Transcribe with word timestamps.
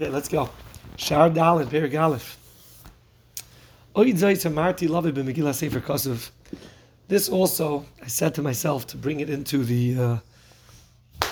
Okay, 0.00 0.12
let's 0.12 0.28
go. 0.28 0.48
Shar 0.94 1.28
Dalin, 1.28 1.66
Perik 1.66 2.00
Aleph. 2.00 2.38
Oid 3.96 4.14
Zayt 4.14 4.54
Marti 4.54 4.86
Lavi 4.86 5.10
b'Megillah 5.10 5.52
Sefer 5.52 5.80
Kosov. 5.80 6.30
This 7.08 7.28
also, 7.28 7.84
I 8.00 8.06
said 8.06 8.32
to 8.36 8.42
myself 8.42 8.86
to 8.88 8.96
bring 8.96 9.18
it 9.18 9.28
into 9.28 9.64
the 9.64 9.98
uh, 9.98 10.18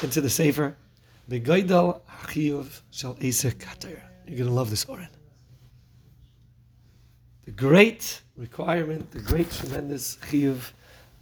into 0.03 0.21
the 0.21 0.29
Sefer. 0.29 0.77
Begaydal 1.31 2.01
Achiyuv 2.23 2.81
Shal 2.91 3.15
Esek 3.21 3.55
Katayr. 3.59 4.01
You're 4.27 4.39
going 4.39 4.49
to 4.49 4.55
love 4.55 4.71
this 4.71 4.85
Oren. 4.87 5.11
The 7.45 7.53
great 7.53 8.21
requirement, 8.37 9.13
the 9.13 9.21
great 9.21 9.49
tremendous 9.49 10.17
chiyuv 10.29 10.73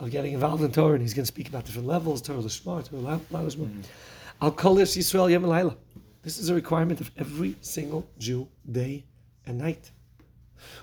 of 0.01 0.11
getting 0.11 0.33
involved 0.33 0.63
in 0.63 0.73
Torah, 0.73 0.95
and 0.95 1.03
he's 1.03 1.13
going 1.13 1.25
to 1.25 1.27
speak 1.27 1.51
about 1.51 1.67
different 1.67 1.89
levels, 1.89 2.23
Torah 2.23 2.39
Lishma, 2.39 2.89
Torah 2.89 3.21
Lalishma. 3.31 3.85
Al 4.41 4.51
Kol 4.51 4.77
Yisrael 4.77 5.31
Yom 5.31 5.45
Laila. 5.45 5.77
This 6.25 6.39
is 6.39 6.49
a 6.49 6.55
requirement 6.55 7.03
of 7.03 7.11
every 7.19 7.55
single 7.61 8.09
Jew, 8.19 8.49
day 8.73 9.05
and 9.47 9.59
night. 9.59 9.91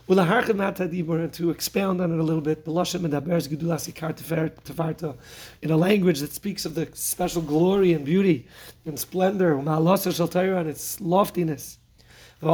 And 0.07 1.33
to 1.33 1.49
expound 1.49 1.99
on 1.99 2.11
it 2.11 2.19
a 2.19 2.23
little 2.23 2.41
bit, 2.41 2.67
in 2.67 2.73
a 5.71 5.77
language 5.77 6.19
that 6.19 6.33
speaks 6.33 6.65
of 6.65 6.75
the 6.75 6.87
special 6.93 7.41
glory 7.41 7.93
and 7.93 8.05
beauty 8.05 8.45
and 8.85 8.99
splendor, 8.99 9.57
and 9.57 10.69
its 10.69 11.01
loftiness. 11.01 11.79
And 12.39 12.51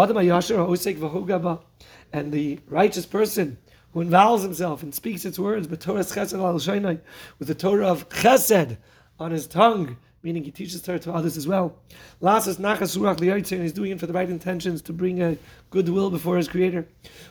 the 2.32 2.60
righteous 2.70 3.06
person 3.06 3.58
who 3.92 4.00
involves 4.00 4.44
himself 4.44 4.82
and 4.82 4.96
speaks 4.96 5.26
its 5.26 5.38
words, 5.38 5.68
with 5.68 5.82
the 5.82 7.56
Torah 7.56 7.88
of 7.88 8.08
chesed 8.08 8.78
on 9.20 9.32
his 9.32 9.46
tongue, 9.46 9.98
meaning 10.28 10.44
he 10.44 10.52
teaches 10.52 10.82
Torah 10.82 11.00
to 11.00 11.14
others 11.14 11.38
as 11.38 11.48
well. 11.48 11.74
Lasas 12.22 12.58
nachas 12.58 12.92
surach 12.98 13.52
and 13.54 13.62
he's 13.62 13.72
doing 13.72 13.94
it 13.94 14.00
for 14.00 14.08
the 14.08 14.12
right 14.12 14.30
intentions 14.30 14.82
to 14.82 14.92
bring 14.92 15.22
a 15.22 15.38
goodwill 15.70 16.10
before 16.10 16.36
his 16.36 16.50
Creator. 16.50 16.86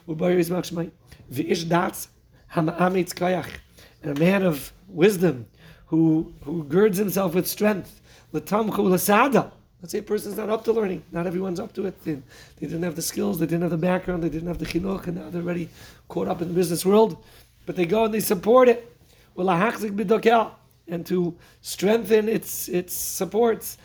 And 0.08 0.18
a 4.16 4.20
man 4.26 4.42
of 4.42 4.72
wisdom 4.88 5.46
who 5.88 6.32
who 6.42 6.64
girds 6.64 6.96
himself 6.96 7.34
with 7.34 7.46
strength. 7.46 8.00
Let's 8.32 8.50
say 9.92 9.98
a 9.98 10.02
person's 10.02 10.38
not 10.38 10.48
up 10.48 10.64
to 10.64 10.72
learning. 10.72 11.02
Not 11.12 11.26
everyone's 11.26 11.60
up 11.60 11.74
to 11.74 11.84
it. 11.84 12.02
They, 12.02 12.14
they 12.14 12.66
didn't 12.66 12.82
have 12.82 12.96
the 12.96 13.02
skills, 13.02 13.38
they 13.38 13.44
didn't 13.44 13.60
have 13.62 13.70
the 13.72 13.76
background, 13.76 14.22
they 14.22 14.30
didn't 14.30 14.48
have 14.48 14.58
the 14.58 14.64
chinuch, 14.64 15.06
and 15.06 15.16
now 15.18 15.28
they're 15.28 15.42
already 15.42 15.68
caught 16.08 16.28
up 16.28 16.40
in 16.40 16.48
the 16.48 16.54
business 16.54 16.86
world. 16.86 17.22
But 17.66 17.76
they 17.76 17.84
go 17.84 18.04
and 18.06 18.14
they 18.14 18.20
support 18.20 18.70
it. 18.70 18.90
And 20.88 21.04
to 21.06 21.36
strengthen 21.62 22.28
its 22.28 22.68
its 22.68 22.94
supports. 22.94 23.78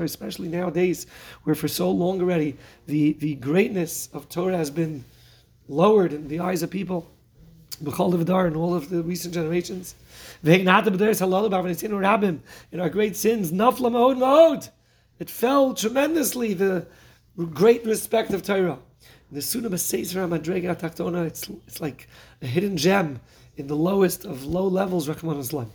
Especially 0.00 0.48
nowadays, 0.48 1.06
where 1.44 1.54
for 1.54 1.68
so 1.68 1.90
long 1.90 2.20
already 2.20 2.56
the, 2.86 3.12
the 3.14 3.36
greatness 3.36 4.08
of 4.12 4.28
Torah 4.28 4.56
has 4.56 4.70
been 4.70 5.04
lowered 5.68 6.12
in 6.12 6.28
the 6.28 6.40
eyes 6.40 6.62
of 6.62 6.70
people. 6.70 7.10
In 7.80 8.56
all 8.56 8.74
of 8.74 8.88
the 8.88 9.02
recent 9.02 9.34
generations. 9.34 9.94
In 10.42 10.68
our 10.68 10.82
great 12.88 13.16
sins, 13.16 13.52
it 15.18 15.30
fell 15.30 15.74
tremendously, 15.74 16.54
the 16.54 16.86
great 17.52 17.84
respect 17.84 18.32
of 18.32 18.42
Torah. 18.42 18.78
The 19.30 19.42
Sunnah 19.42 19.68
it's, 21.26 21.48
it's 21.66 21.80
like 21.80 22.08
a 22.40 22.46
hidden 22.46 22.76
gem 22.76 23.20
in 23.56 23.66
the 23.66 23.76
lowest 23.76 24.24
of 24.24 24.44
low 24.44 24.66
levels, 24.66 25.08
Rachmana 25.08 25.38
litzlan. 25.38 25.68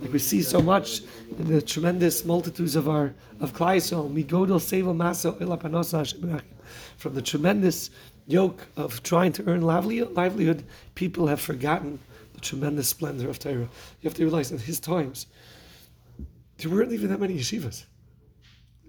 Like 0.00 0.12
we 0.12 0.18
see 0.18 0.42
so 0.42 0.62
much 0.62 1.00
in 1.38 1.48
the 1.48 1.62
tremendous 1.62 2.24
multitudes 2.24 2.76
of 2.76 2.88
our 2.88 3.14
of 3.40 3.52
Klal 3.52 3.76
Yisrael, 3.76 4.08
from 6.96 7.14
the 7.14 7.22
tremendous 7.22 7.90
yoke 8.26 8.66
of 8.76 9.02
trying 9.02 9.32
to 9.32 9.44
earn 9.46 9.62
livelihood, 9.62 10.64
people 10.94 11.26
have 11.26 11.40
forgotten 11.40 11.98
the 12.34 12.40
tremendous 12.40 12.88
splendor 12.88 13.28
of 13.28 13.38
Torah. 13.38 13.54
You 13.54 13.68
have 14.04 14.14
to 14.14 14.24
realize 14.24 14.52
in 14.52 14.58
his 14.58 14.78
times, 14.78 15.26
there 16.58 16.70
weren't 16.70 16.92
even 16.92 17.08
that 17.10 17.20
many 17.20 17.38
yeshivas 17.38 17.84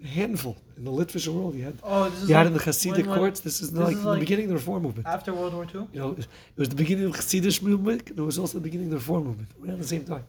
handful 0.07 0.57
in 0.77 0.83
the 0.85 0.91
Litvish 0.91 1.27
world. 1.27 1.55
You 1.55 1.65
had, 1.65 1.79
oh, 1.83 2.09
this 2.09 2.23
is 2.23 2.29
you 2.29 2.35
like, 2.35 2.43
had 2.43 2.47
in 2.47 2.53
the 2.53 2.59
Hasidic 2.59 3.07
when, 3.07 3.17
courts. 3.17 3.39
This 3.39 3.61
is 3.61 3.71
this 3.71 3.83
like 3.83 3.95
is 3.95 4.03
the 4.03 4.09
like 4.09 4.19
beginning 4.19 4.45
of 4.45 4.49
the 4.49 4.55
Reform 4.55 4.83
movement. 4.83 5.07
After 5.07 5.33
World 5.33 5.53
War 5.53 5.65
II? 5.65 5.87
You 5.93 5.99
know, 5.99 6.11
it 6.11 6.27
was 6.57 6.69
the 6.69 6.75
beginning 6.75 7.05
of 7.05 7.13
the 7.13 7.17
Hasidic 7.19 7.61
movement. 7.61 8.09
and 8.09 8.19
It 8.19 8.21
was 8.21 8.37
also 8.37 8.57
the 8.57 8.63
beginning 8.63 8.87
of 8.87 8.91
the 8.91 8.97
Reform 8.97 9.25
movement 9.25 9.49
around 9.63 9.79
the 9.79 9.87
same 9.87 10.03
time. 10.03 10.23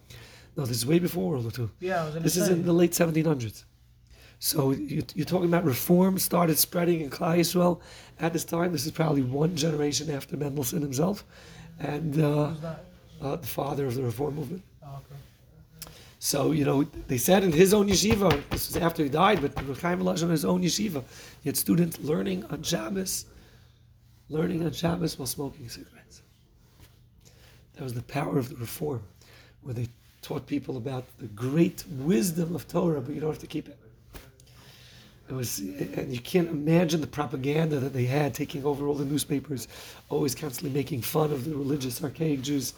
No, 0.56 0.64
this 0.64 0.76
is 0.78 0.86
way 0.86 0.98
before 0.98 1.30
World 1.30 1.44
War 1.44 1.66
II. 1.66 1.70
Yeah, 1.80 2.02
I 2.02 2.04
was 2.04 2.22
This 2.22 2.36
is 2.36 2.48
in 2.48 2.64
the 2.64 2.72
late 2.72 2.92
1700s. 2.92 3.64
So 4.38 4.72
you, 4.72 5.02
are 5.18 5.24
talking 5.24 5.48
about 5.48 5.64
reform 5.64 6.18
started 6.18 6.58
spreading 6.58 7.00
in 7.00 7.10
Klal 7.10 7.38
Yisrael 7.38 7.80
at 8.20 8.32
this 8.32 8.44
time. 8.44 8.72
This 8.72 8.84
is 8.84 8.92
probably 8.92 9.22
one 9.22 9.56
generation 9.56 10.10
after 10.10 10.36
Mendelssohn 10.36 10.82
himself, 10.82 11.24
and 11.78 12.20
uh, 12.20 12.52
uh, 13.22 13.36
the 13.36 13.46
father 13.46 13.86
of 13.86 13.94
the 13.94 14.02
reform 14.02 14.34
movement. 14.34 14.62
Oh, 14.82 14.96
okay. 14.96 15.20
So, 16.24 16.52
you 16.52 16.64
know, 16.64 16.84
they 17.06 17.18
said 17.18 17.44
in 17.44 17.52
his 17.52 17.74
own 17.74 17.86
yeshiva, 17.86 18.42
this 18.48 18.68
was 18.68 18.78
after 18.78 19.02
he 19.02 19.10
died, 19.10 19.42
but 19.42 19.54
Rechaim 19.56 20.00
Elazar 20.00 20.22
in 20.22 20.30
his 20.30 20.46
own 20.46 20.62
yeshiva, 20.62 21.04
he 21.42 21.50
had 21.50 21.54
students 21.54 21.98
learning 22.00 22.46
on 22.46 22.62
Shabbos, 22.62 23.26
learning 24.30 24.64
on 24.64 24.72
Shabbos 24.72 25.18
while 25.18 25.26
smoking 25.26 25.68
cigarettes. 25.68 26.22
That 27.74 27.82
was 27.82 27.92
the 27.92 28.02
power 28.04 28.38
of 28.38 28.48
the 28.48 28.56
reform, 28.56 29.02
where 29.64 29.74
they 29.74 29.86
taught 30.22 30.46
people 30.46 30.78
about 30.78 31.04
the 31.18 31.26
great 31.26 31.84
wisdom 31.98 32.54
of 32.54 32.66
Torah, 32.68 33.02
but 33.02 33.14
you 33.14 33.20
don't 33.20 33.28
have 33.28 33.38
to 33.40 33.46
keep 33.46 33.68
it. 33.68 33.76
It 35.28 35.34
was, 35.34 35.58
and 35.58 36.10
you 36.10 36.20
can't 36.20 36.48
imagine 36.48 37.02
the 37.02 37.06
propaganda 37.06 37.78
that 37.80 37.92
they 37.92 38.06
had 38.06 38.32
taking 38.32 38.64
over 38.64 38.86
all 38.86 38.94
the 38.94 39.04
newspapers, 39.04 39.68
always 40.08 40.34
constantly 40.34 40.70
making 40.70 41.02
fun 41.02 41.32
of 41.32 41.44
the 41.44 41.54
religious, 41.54 42.02
archaic 42.02 42.40
Jews. 42.40 42.72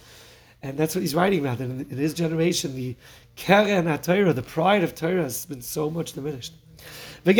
And 0.62 0.78
that's 0.78 0.94
what 0.94 1.02
he's 1.02 1.14
writing 1.14 1.40
about. 1.40 1.60
And 1.60 1.90
in, 1.90 1.98
his 1.98 2.14
generation, 2.14 2.74
the 2.74 2.96
keren 3.36 3.84
HaTorah, 3.84 4.34
the 4.34 4.42
pride 4.42 4.82
of 4.82 4.94
Torah, 4.94 5.22
has 5.22 5.46
been 5.46 5.60
so 5.60 5.90
much 5.90 6.12
diminished. 6.12 6.54
And 7.24 7.36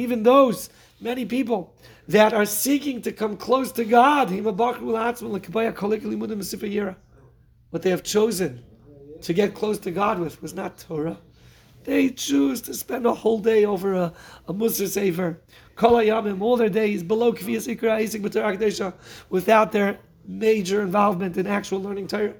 even 0.00 0.22
those 0.22 0.70
many 1.00 1.24
people 1.24 1.74
that 2.08 2.32
are 2.32 2.44
seeking 2.44 3.02
to 3.02 3.12
come 3.12 3.36
close 3.36 3.72
to 3.72 3.84
God, 3.84 4.30
what 7.70 7.82
they 7.82 7.90
have 7.90 8.02
chosen 8.02 8.64
to 9.22 9.32
get 9.32 9.54
close 9.54 9.78
to 9.78 9.90
God 9.90 10.18
with 10.18 10.42
was 10.42 10.54
not 10.54 10.78
Torah. 10.78 11.18
They 11.84 12.10
choose 12.10 12.60
to 12.62 12.74
spend 12.74 13.06
a 13.06 13.14
whole 13.14 13.38
day 13.38 13.64
over 13.64 13.94
a, 13.94 14.12
a 14.46 14.52
Musar 14.52 14.86
Sefer, 14.86 15.40
all 16.42 16.56
their 16.56 16.68
days 16.68 17.02
below 17.02 17.32
without 19.30 19.72
their 19.72 19.98
major 20.26 20.82
involvement 20.82 21.36
in 21.36 21.46
actual 21.46 21.82
learning 21.82 22.06
Torah. 22.06 22.34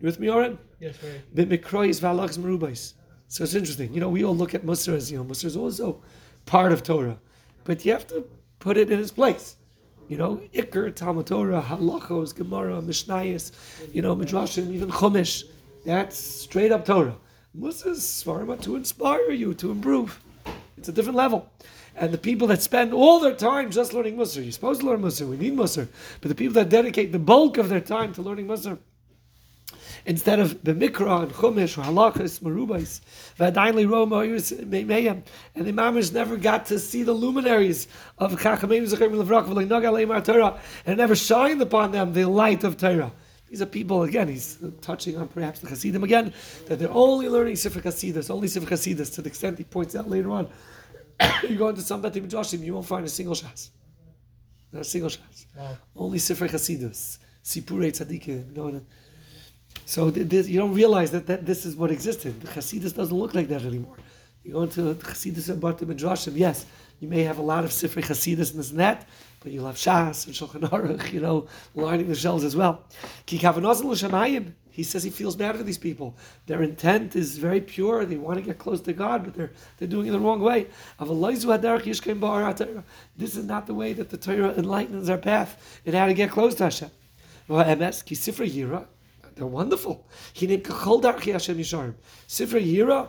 You 0.00 0.06
with 0.06 0.18
me, 0.18 0.30
Oren? 0.30 0.58
Yes, 0.78 0.96
right. 1.02 1.48
B'mikrois 1.48 2.00
v'alachs 2.00 2.38
merubais. 2.38 2.94
So 3.28 3.44
it's 3.44 3.54
interesting. 3.54 3.92
You 3.92 4.00
know, 4.00 4.08
we 4.08 4.24
all 4.24 4.36
look 4.36 4.54
at 4.54 4.64
Musar 4.64 4.94
as, 4.94 5.12
you 5.12 5.18
know, 5.18 5.24
Musar 5.24 5.44
is 5.44 5.56
also 5.56 6.02
part 6.46 6.72
of 6.72 6.82
Torah. 6.82 7.18
But 7.64 7.84
you 7.84 7.92
have 7.92 8.06
to 8.08 8.24
put 8.58 8.76
it 8.76 8.90
in 8.90 8.98
its 8.98 9.12
place. 9.12 9.56
You 10.08 10.16
know, 10.16 10.42
Iker, 10.52 10.92
Talmud 10.92 11.26
Torah, 11.26 11.62
Halachos, 11.62 12.34
Gemara, 12.34 12.80
Mishnayos, 12.82 13.52
you 13.92 14.02
know, 14.02 14.16
Midrashim, 14.16 14.72
even 14.72 14.90
Chumash. 14.90 15.44
That's 15.84 16.16
straight 16.16 16.72
up 16.72 16.84
Torah. 16.84 17.16
Musar 17.56 17.88
is 17.88 18.00
Svarma 18.00 18.60
to 18.62 18.76
inspire 18.76 19.30
you, 19.30 19.54
to 19.54 19.70
improve. 19.70 20.20
It's 20.76 20.88
a 20.88 20.92
different 20.92 21.16
level. 21.16 21.48
And 22.00 22.12
the 22.12 22.18
people 22.18 22.48
that 22.48 22.62
spend 22.62 22.94
all 22.94 23.20
their 23.20 23.34
time 23.34 23.70
just 23.70 23.92
learning 23.92 24.16
Musar, 24.16 24.42
you're 24.42 24.52
supposed 24.52 24.80
to 24.80 24.86
learn 24.86 25.02
Musar, 25.02 25.28
we 25.28 25.36
need 25.36 25.54
Musar. 25.54 25.86
But 26.22 26.30
the 26.30 26.34
people 26.34 26.54
that 26.54 26.70
dedicate 26.70 27.12
the 27.12 27.18
bulk 27.18 27.58
of 27.58 27.68
their 27.68 27.80
time 27.80 28.14
to 28.14 28.22
learning 28.22 28.46
Musar, 28.46 28.78
instead 30.06 30.40
of 30.40 30.64
the 30.64 30.72
Mikra 30.72 31.24
and 31.24 31.32
Chumash 31.32 31.76
or 31.76 31.82
Halachas, 31.82 32.40
Marubais, 32.40 33.02
Vadainli 33.38 33.86
Roma, 33.86 34.20
and 34.20 35.66
the 35.66 35.72
Mamish 35.72 36.10
never 36.14 36.38
got 36.38 36.64
to 36.66 36.78
see 36.78 37.02
the 37.02 37.12
luminaries 37.12 37.86
of 38.16 38.32
Chachamim 38.32 38.88
Zechim 38.88 39.22
Levrak, 39.22 40.24
Torah, 40.24 40.58
and 40.86 40.96
never 40.96 41.14
shined 41.14 41.60
upon 41.60 41.92
them 41.92 42.14
the 42.14 42.24
light 42.24 42.64
of 42.64 42.78
Torah. 42.78 43.12
These 43.50 43.60
are 43.60 43.66
people, 43.66 44.04
again, 44.04 44.28
he's 44.28 44.56
touching 44.80 45.18
on 45.18 45.28
perhaps 45.28 45.60
the 45.60 45.68
Hasidim 45.68 46.02
again, 46.02 46.32
that 46.66 46.78
they're 46.78 46.90
only 46.90 47.28
learning 47.28 47.56
Sifra 47.56 47.82
Hasidus, 47.82 48.30
only 48.30 48.48
Sifra 48.48 48.68
Hasidus, 48.68 49.12
to 49.16 49.20
the 49.20 49.28
extent 49.28 49.58
he 49.58 49.64
points 49.64 49.94
out 49.94 50.08
later 50.08 50.30
on 50.30 50.48
you 51.48 51.56
go 51.56 51.68
into 51.68 51.82
some 51.82 52.02
Betim 52.02 52.28
Joshim, 52.28 52.62
you 52.62 52.74
won't 52.74 52.86
find 52.86 53.04
a 53.04 53.08
single 53.08 53.34
Shas. 53.34 53.70
Not 54.72 54.82
a 54.82 54.84
single 54.84 55.10
Shas. 55.10 55.46
Wow. 55.56 55.76
Only 55.96 56.18
Sifrei 56.18 56.48
Chasidus, 56.48 57.18
Sipurei 57.44 57.90
Tzadikim. 57.92 58.56
You 58.56 58.56
know, 58.56 58.76
uh, 58.76 58.80
so 59.84 60.10
this, 60.10 60.48
you 60.48 60.58
don't 60.58 60.74
realize 60.74 61.10
that, 61.10 61.26
that 61.26 61.46
this 61.46 61.66
is 61.66 61.76
what 61.76 61.90
existed. 61.90 62.40
The 62.40 62.48
Chasidus 62.48 62.94
doesn't 62.94 63.16
look 63.16 63.34
like 63.34 63.48
that 63.48 63.62
anymore. 63.62 63.96
You 64.44 64.52
go 64.52 64.62
into 64.62 64.82
the 64.82 64.94
Chasidus 64.94 65.48
and 65.50 65.62
Betim 65.62 65.94
Joshim, 65.96 66.36
yes, 66.36 66.66
you 67.00 67.08
may 67.08 67.22
have 67.22 67.38
a 67.38 67.42
lot 67.42 67.64
of 67.64 67.70
Sifrei 67.70 68.04
Chasidus 68.04 68.50
and 68.50 68.60
this 68.60 68.70
and 68.70 68.78
that, 68.78 69.08
but 69.40 69.52
you'll 69.52 69.66
have 69.66 69.76
Shas 69.76 70.26
and 70.26 70.34
Shulchan 70.34 70.68
Aruch, 70.68 71.12
you 71.12 71.20
know, 71.20 71.48
lining 71.74 72.08
the 72.08 72.14
shelves 72.14 72.44
as 72.44 72.54
well. 72.54 72.84
Ki 73.26 73.38
he 74.72 74.84
says 74.84 75.02
he 75.02 75.10
feels 75.10 75.34
bad 75.34 75.56
for 75.56 75.62
these 75.62 75.78
people. 75.78 76.16
Their 76.46 76.62
intent 76.62 77.16
is 77.16 77.38
very 77.38 77.60
pure. 77.60 78.04
They 78.04 78.16
want 78.16 78.38
to 78.38 78.44
get 78.44 78.58
close 78.58 78.80
to 78.82 78.92
God, 78.92 79.24
but 79.24 79.34
they're 79.34 79.50
they're 79.78 79.88
doing 79.88 80.06
it 80.06 80.12
the 80.12 80.20
wrong 80.20 80.40
way. 80.40 80.68
This 83.16 83.36
is 83.36 83.44
not 83.44 83.66
the 83.66 83.74
way 83.74 83.92
that 83.92 84.08
the 84.10 84.16
Torah 84.16 84.54
enlightens 84.54 85.10
our 85.10 85.18
path 85.18 85.80
in 85.84 85.94
how 85.94 86.06
to 86.06 86.14
get 86.14 86.30
close 86.30 86.54
to 86.56 86.64
Hashem. 86.64 86.90
They're 87.48 89.46
wonderful. 89.46 90.06
He 90.32 90.46
named 90.46 90.64
Sifra 90.64 91.96
Yira 92.28 93.08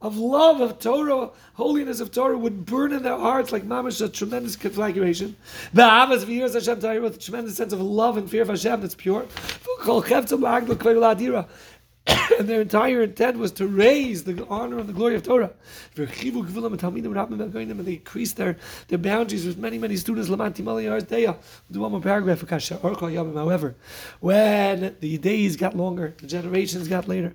of 0.00 0.16
love 0.16 0.60
of 0.60 0.78
Torah, 0.78 1.30
holiness 1.54 2.00
of 2.00 2.10
Torah 2.10 2.38
would 2.38 2.64
burn 2.64 2.92
in 2.92 3.02
their 3.02 3.18
hearts 3.18 3.52
like 3.52 3.64
mamash, 3.64 4.02
a 4.04 4.08
tremendous 4.08 4.56
conflagration. 4.56 5.36
The 5.74 5.82
Avas 5.82 6.24
v'yiras 6.24 6.54
Hashem 6.54 6.80
Torah 6.80 7.00
with 7.00 7.16
a 7.16 7.20
tremendous 7.20 7.56
sense 7.56 7.72
of 7.72 7.80
love 7.80 8.16
and 8.16 8.30
fear 8.30 8.42
of 8.42 8.48
Hashem 8.48 8.80
that's 8.80 8.94
pure. 8.94 9.26
and 12.38 12.48
their 12.48 12.62
entire 12.62 13.02
intent 13.02 13.36
was 13.36 13.52
to 13.52 13.66
raise 13.66 14.24
the 14.24 14.46
honor 14.46 14.78
and 14.78 14.88
the 14.88 14.92
glory 14.92 15.14
of 15.14 15.22
Torah. 15.22 15.52
And 15.96 16.08
they 16.08 17.92
increased 17.92 18.36
their, 18.36 18.56
their 18.88 18.98
boundaries 18.98 19.46
with 19.46 19.58
many, 19.58 19.78
many 19.78 19.96
students. 19.96 20.28
Do 20.28 20.36
one 20.36 21.92
more 21.92 22.00
paragraph. 22.00 22.40
However, 22.48 23.76
when 24.20 24.96
the 25.00 25.18
days 25.18 25.56
got 25.56 25.76
longer, 25.76 26.14
the 26.18 26.26
generations 26.26 26.88
got 26.88 27.06
later, 27.06 27.34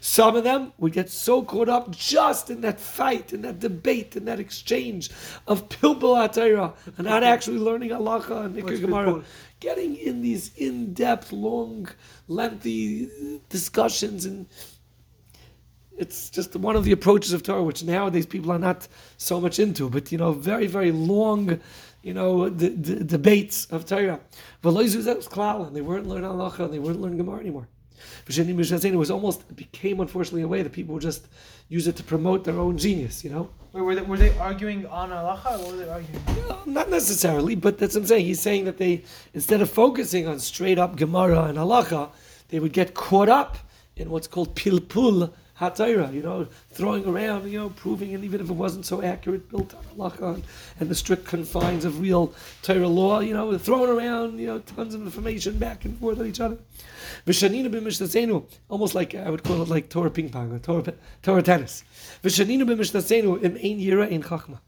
Some 0.00 0.36
of 0.36 0.44
them 0.44 0.72
would 0.78 0.92
get 0.92 1.10
so 1.10 1.42
caught 1.42 1.68
up 1.68 1.90
just 1.90 2.50
in 2.50 2.60
that 2.62 2.80
fight, 2.80 3.32
in 3.32 3.42
that 3.42 3.58
debate, 3.58 4.16
in 4.16 4.24
that 4.26 4.40
exchange 4.40 5.10
of 5.46 5.68
pilpul 5.68 6.16
atayra 6.16 6.74
and 6.96 7.06
not 7.06 7.22
actually 7.22 7.58
learning 7.58 7.90
halacha 7.90 8.44
and 8.44 8.56
Ikar 8.56 8.80
Gemara, 8.80 9.22
getting 9.60 9.96
in 9.96 10.22
these 10.22 10.52
in-depth, 10.56 11.32
long, 11.32 11.88
lengthy 12.28 13.40
discussions 13.48 14.24
and 14.24 14.46
it's 15.98 16.30
just 16.30 16.54
one 16.54 16.76
of 16.76 16.84
the 16.84 16.92
approaches 16.92 17.32
of 17.32 17.42
Torah, 17.42 17.62
which 17.62 17.82
nowadays 17.82 18.24
people 18.24 18.52
are 18.52 18.58
not 18.58 18.86
so 19.16 19.40
much 19.40 19.58
into. 19.58 19.90
But 19.90 20.12
you 20.12 20.18
know, 20.18 20.32
very 20.32 20.66
very 20.66 20.92
long, 20.92 21.60
you 22.02 22.14
know, 22.14 22.48
the, 22.48 22.68
the 22.68 23.04
debates 23.04 23.66
of 23.66 23.84
Torah. 23.84 24.20
But 24.62 24.76
and 24.76 25.76
they 25.76 25.80
weren't 25.80 26.06
learning 26.06 26.30
halacha, 26.30 26.60
and 26.60 26.72
they 26.72 26.78
weren't 26.78 27.00
learning 27.00 27.18
Gemara 27.18 27.40
anymore. 27.40 27.68
It 28.26 28.94
was 28.94 29.10
almost 29.10 29.42
it 29.48 29.56
became 29.56 30.00
unfortunately 30.00 30.42
a 30.42 30.48
way 30.48 30.62
that 30.62 30.72
people 30.72 30.94
would 30.94 31.02
just 31.02 31.28
use 31.68 31.86
it 31.86 31.96
to 31.96 32.02
promote 32.02 32.44
their 32.44 32.58
own 32.58 32.78
genius, 32.78 33.24
you 33.24 33.30
know. 33.30 33.50
Wait, 33.72 33.82
were 33.82 33.94
they, 33.94 34.02
were 34.02 34.16
they 34.16 34.36
arguing 34.38 34.86
on 34.86 35.10
halacha, 35.10 35.58
or 35.58 35.72
were 35.72 35.76
they 35.76 35.88
arguing? 35.88 36.22
No, 36.48 36.58
not 36.66 36.90
necessarily, 36.90 37.54
but 37.54 37.78
that's 37.78 37.94
what 37.94 38.02
I'm 38.02 38.06
saying. 38.06 38.24
He's 38.24 38.40
saying 38.40 38.64
that 38.64 38.78
they 38.78 39.04
instead 39.34 39.60
of 39.60 39.70
focusing 39.70 40.26
on 40.26 40.38
straight 40.40 40.78
up 40.78 40.96
Gemara 40.96 41.44
and 41.44 41.58
halacha, 41.58 42.10
they 42.48 42.60
would 42.60 42.72
get 42.72 42.94
caught 42.94 43.28
up 43.28 43.58
in 43.96 44.10
what's 44.10 44.26
called 44.26 44.54
pilpul 44.56 45.32
Hatayra, 45.60 46.12
you 46.12 46.22
know, 46.22 46.46
throwing 46.70 47.04
around, 47.04 47.50
you 47.50 47.58
know, 47.58 47.70
proving, 47.70 48.14
and 48.14 48.24
even 48.24 48.40
if 48.40 48.48
it 48.48 48.52
wasn't 48.52 48.86
so 48.86 49.02
accurate, 49.02 49.48
built 49.50 49.74
on 49.74 49.82
halacha 49.96 50.34
and, 50.34 50.44
and 50.78 50.88
the 50.88 50.94
strict 50.94 51.24
confines 51.24 51.84
of 51.84 52.00
real 52.00 52.32
Torah 52.62 52.86
law, 52.86 53.18
you 53.20 53.34
know, 53.34 53.58
throwing 53.58 53.90
around, 53.90 54.38
you 54.38 54.46
know, 54.46 54.60
tons 54.60 54.94
of 54.94 55.02
information 55.02 55.58
back 55.58 55.84
and 55.84 55.98
forth 55.98 56.20
on 56.20 56.26
each 56.26 56.40
other. 56.40 56.58
V'shanina 57.26 57.68
b'mishtasenu, 57.68 58.44
almost 58.68 58.94
like, 58.94 59.14
I 59.14 59.28
would 59.30 59.42
call 59.42 59.60
it 59.62 59.68
like 59.68 59.88
Torah 59.88 60.10
ping 60.10 60.30
pong, 60.30 60.52
or 60.52 60.58
Torah, 60.60 60.94
Torah 61.22 61.42
tennis. 61.42 61.82
V'shanina 62.22 62.62
b'mishtasenu 62.62 63.42
im 63.42 63.56
ein 63.56 63.80
yira 63.80 64.12
ein 64.12 64.22
chachma. 64.22 64.60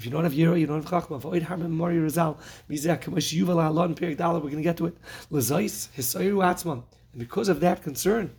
If 0.00 0.06
you 0.06 0.10
don't 0.10 0.24
have 0.24 0.32
Yira, 0.32 0.58
you 0.58 0.66
don't 0.66 0.82
have 0.82 0.90
Chachma. 0.90 1.20
V'oid 1.20 1.42
harmim 1.42 1.68
mori 1.68 1.98
rizal, 1.98 2.38
mizeh 2.70 2.98
kamash 2.98 3.38
yuval 3.38 3.60
ha'alon 3.60 3.94
perik 3.94 4.18
we're 4.18 4.40
going 4.40 4.56
to 4.56 4.62
get 4.62 4.78
to 4.78 4.86
it. 4.86 4.96
L'zais, 5.28 5.90
hisayiru 5.94 6.36
atzman. 6.36 6.82
And 7.12 7.18
because 7.18 7.50
of 7.50 7.60
that 7.60 7.82
concern, 7.82 8.30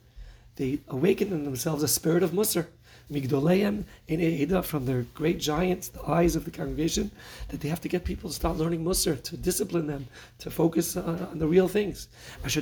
they 0.55 0.79
awakened 0.87 1.31
in 1.31 1.43
themselves 1.43 1.83
a 1.83 1.87
spirit 1.87 2.23
of 2.23 2.31
Musar. 2.31 2.67
Migdoleim 3.11 3.83
in 4.07 4.21
Eda 4.21 4.63
from 4.63 4.85
their 4.85 5.01
great 5.13 5.37
giants, 5.37 5.89
the 5.89 6.01
eyes 6.09 6.37
of 6.37 6.45
the 6.45 6.51
congregation, 6.51 7.11
that 7.49 7.59
they 7.59 7.67
have 7.67 7.81
to 7.81 7.89
get 7.89 8.05
people 8.05 8.29
to 8.29 8.35
start 8.35 8.55
learning 8.55 8.85
Musar, 8.85 9.21
to 9.23 9.35
discipline 9.35 9.85
them, 9.85 10.07
to 10.39 10.49
focus 10.49 10.95
on, 10.95 11.19
on 11.19 11.37
the 11.37 11.45
real 11.45 11.67
things. 11.67 12.07
The 12.43 12.61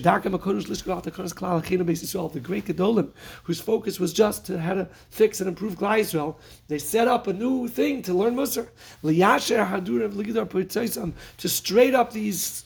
great 2.42 2.66
Gedolim, 2.66 3.12
whose 3.44 3.62
focus 3.62 4.00
was 4.00 4.12
just 4.12 4.48
to 4.48 4.60
how 4.60 4.74
to 4.74 4.90
fix 5.12 5.40
and 5.40 5.48
improve 5.48 5.76
Klal 5.76 6.00
Yisrael, 6.00 6.36
they 6.68 6.80
set 6.80 7.08
up 7.08 7.28
a 7.28 7.34
new 7.34 7.68
thing 7.68 8.02
to 8.02 8.16
learn 8.16 8.36
Musar. 8.36 8.70
To 11.38 11.50
straight 11.50 11.94
up 11.94 12.12
these 12.12 12.66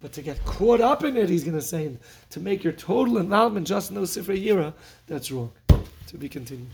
But 0.00 0.12
to 0.12 0.22
get 0.22 0.44
caught 0.44 0.80
up 0.80 1.04
in 1.04 1.16
it, 1.16 1.28
he's 1.28 1.44
going 1.44 1.56
to 1.56 1.62
say, 1.62 1.96
to 2.30 2.40
make 2.40 2.62
your 2.62 2.72
total 2.74 3.18
involvement 3.18 3.66
just 3.66 3.92
those 3.94 4.16
Sifrei 4.16 4.44
Yira, 4.44 4.74
that's 5.06 5.30
wrong. 5.30 5.52
To 6.08 6.18
be 6.18 6.28
continued. 6.28 6.68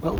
Well, 0.00 0.18